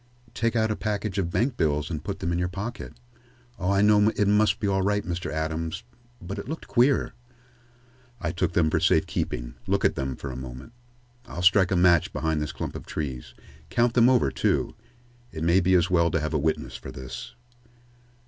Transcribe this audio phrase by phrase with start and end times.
[0.33, 2.93] "Take out a package of bankbills and put them into your pocket.
[3.59, 5.31] Oh, I know it must be all right, Mr.
[5.31, 5.83] Adams.
[6.19, 7.13] But it looked queer."
[8.19, 9.53] "I took them for safe keeping.
[9.67, 10.73] Look at them for a moment.
[11.27, 13.35] I'll strike a match behind this clump of trees.
[13.69, 14.73] Count them over, too.
[15.31, 17.35] It may be as well to have a witness for this."